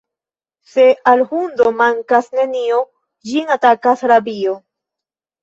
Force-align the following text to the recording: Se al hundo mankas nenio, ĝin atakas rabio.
Se 0.75 0.85
al 1.11 1.21
hundo 1.29 1.67
mankas 1.81 2.31
nenio, 2.39 2.81
ĝin 3.33 3.53
atakas 3.59 4.05
rabio. 4.15 4.57